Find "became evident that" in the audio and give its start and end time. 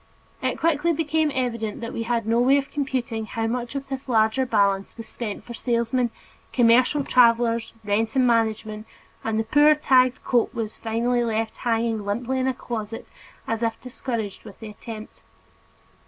0.93-1.93